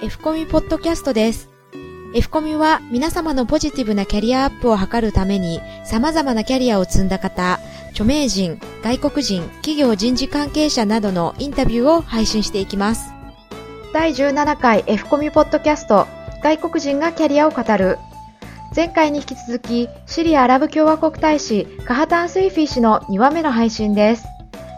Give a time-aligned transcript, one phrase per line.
[0.00, 1.50] F コミポッドキャストです。
[2.14, 7.58] F コミは皆様のポジティブなキャリアアップを図るために様々なキャリアを積んだ方、
[7.90, 13.12] 著名人、外国人、企業人事関係者などのインタビューを配信していきます。
[13.92, 16.06] 第17回 F コミポッドキャスト
[16.44, 17.98] 外国人がキャリアを語る
[18.76, 24.24] 前回に引き続きシリアアラブ共和国大使カハタン・スイフィー氏の2話目の配信です。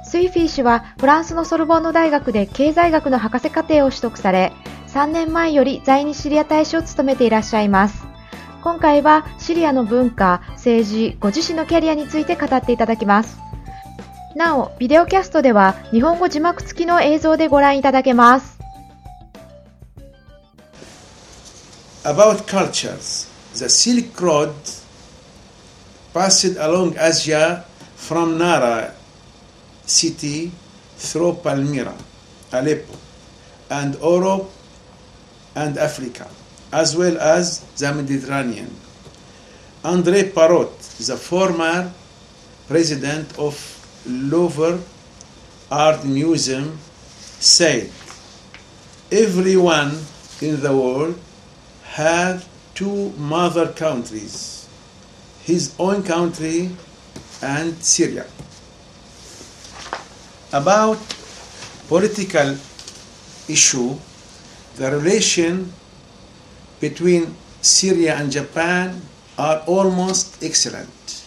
[0.02, 4.52] スイフィー氏はフランスのソルボンヌ大学で経済学の博士課程を取得され、
[4.92, 8.04] 3年前より在日シリア大使を務めていらっしゃいます。
[8.62, 13.38] 今回はシリアの文化、政治、ご自身のキャリアについて語っていただきます。
[14.34, 18.58] なお、ビデオキャストでは日本語字幕付きの映像でご覧いただけます。
[22.02, 24.52] About cultures, the Silk Road
[26.12, 27.62] passed along Asia
[27.96, 28.92] from Nara
[29.86, 30.50] city
[30.98, 31.94] through Palmyra,
[32.52, 32.96] Aleppo,
[33.70, 34.59] and Europe
[35.54, 36.28] and Africa,
[36.72, 38.70] as well as the Mediterranean.
[39.84, 41.92] André Parrot, the former
[42.68, 43.54] president of
[44.06, 44.78] Louvre
[45.70, 46.78] Art Museum,
[47.38, 47.90] said,
[49.10, 49.98] Everyone
[50.40, 51.18] in the world
[51.82, 52.42] had
[52.74, 54.68] two mother countries,
[55.42, 56.70] his own country
[57.42, 58.26] and Syria
[60.52, 60.98] about
[61.88, 62.56] political
[63.48, 63.96] issue,
[64.80, 65.70] the relation
[66.80, 69.02] between Syria and Japan
[69.36, 71.26] are almost excellent.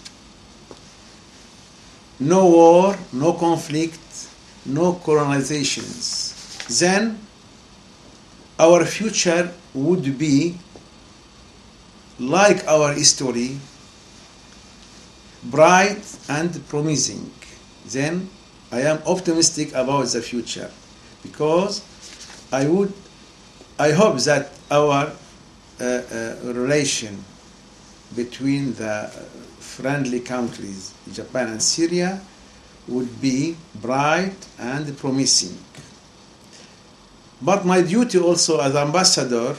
[2.20, 4.02] No war, no conflict,
[4.66, 6.34] no colonizations.
[6.80, 7.20] Then
[8.58, 10.58] our future would be
[12.20, 13.60] like our history,
[15.44, 17.30] bright and promising.
[17.86, 18.30] Then
[18.72, 20.72] I am optimistic about the future
[21.22, 21.84] because
[22.52, 22.94] I would,
[23.80, 25.12] I hope that our
[25.82, 27.24] uh, uh, relation
[28.16, 29.10] between the
[29.60, 32.22] friendly countries, Japan and Syria,
[32.88, 35.58] would be bright and promising.
[37.42, 39.56] But my duty also as ambassador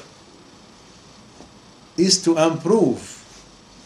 [1.97, 3.03] is to improve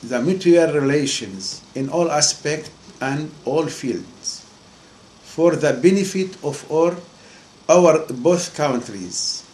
[0.03, 4.45] the mutual relations in all aspects and all fields
[5.23, 6.95] for the benefit of all
[7.69, 9.48] our both countries.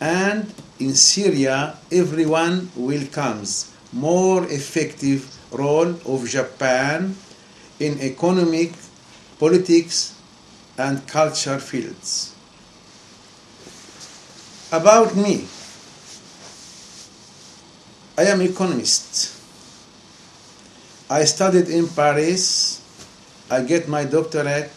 [0.00, 7.16] And in Syria, everyone welcomes more effective role of Japan
[7.80, 8.72] in economic,
[9.38, 10.14] politics,
[10.76, 12.34] and culture fields.
[14.72, 15.48] About me,
[18.18, 19.32] I am economist.
[21.08, 22.82] I studied in Paris.
[23.48, 24.72] I get my doctorate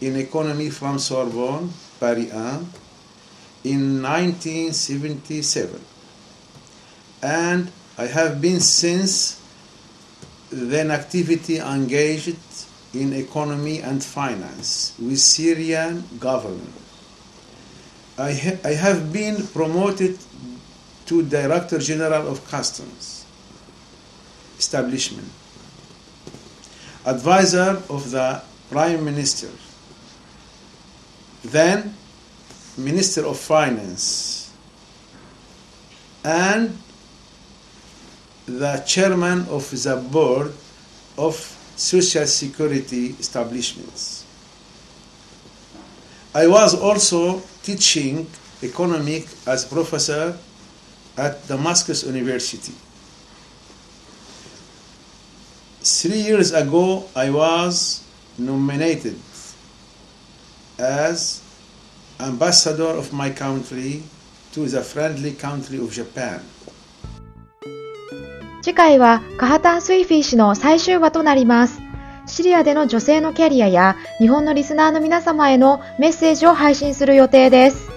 [0.00, 1.70] in economy from Sorbonne,
[2.00, 2.81] Paris 1,
[3.64, 5.80] in 1977.
[7.22, 9.40] And I have been since
[10.50, 12.36] then activity engaged
[12.92, 16.74] in economy and finance with Syrian government.
[18.18, 20.18] I, ha- I have been promoted
[21.06, 23.24] to Director General of Customs
[24.58, 25.28] establishment,
[27.04, 28.40] advisor of the
[28.70, 29.48] Prime Minister
[31.44, 31.94] then
[32.76, 34.52] Minister of Finance,
[36.24, 36.78] and
[38.46, 40.52] the chairman of the board
[41.18, 41.34] of
[41.76, 44.24] social security establishments.
[46.34, 48.26] I was also teaching
[48.62, 50.36] economic as professor
[51.16, 52.72] at Damascus University.
[55.82, 58.04] Three years ago, I was
[58.38, 59.18] nominated
[60.78, 61.42] as
[62.22, 64.02] ambassador of my country
[64.54, 66.40] to the friendly country of Japan.
[68.62, 71.80] 次回はカハタン・スイフィー氏の最終話となります。
[72.26, 77.90] シリアでの女性のキャリアや日本のリスナーの皆様へのメッセージを配信する予定です。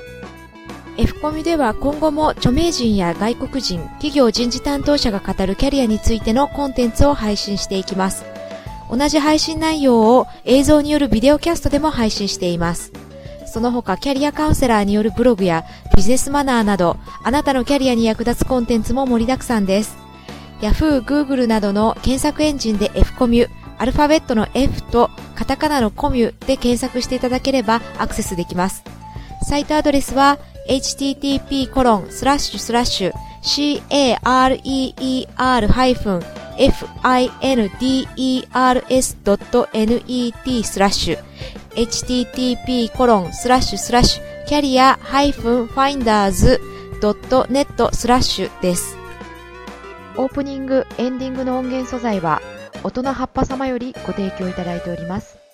[0.97, 8.25] F コミでは今後も著名人や外国人、企業人事担当者が語るキャリアについてのコンテンツを配信していきます。
[8.89, 12.91] 同じ配信内容を映像によるビデオキャストでも配信しています。
[13.55, 15.63] その他キャリアカウンセラーによるブログや
[15.95, 19.95] ビジネスマナーなどあなたのキャリアに役立つコンテンツも盛りだくさんです。
[20.59, 28.83] Yahoo、Google などの検索エンジンで F コミュ、アルファベットの F とカタカナのコミュで検索していただければアクセスできます。
[29.47, 30.37] サイトアドレスは
[30.69, 33.13] http コロンスラッシュ
[41.75, 48.97] http コロンスラッシュスラッシュキャリア -finders.net スラッシュです。
[50.17, 52.41] オープニング、エンディングの音源素材は、
[52.83, 55.44] 大人葉っぱ様よりご提供いただいております。